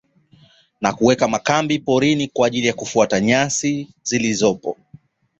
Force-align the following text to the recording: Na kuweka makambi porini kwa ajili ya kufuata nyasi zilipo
Na 0.81 0.93
kuweka 0.93 1.27
makambi 1.27 1.79
porini 1.79 2.27
kwa 2.27 2.47
ajili 2.47 2.67
ya 2.67 2.73
kufuata 2.73 3.19
nyasi 3.19 3.87
zilipo 4.03 4.77